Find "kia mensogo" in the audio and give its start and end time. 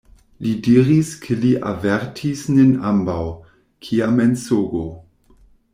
3.89-4.85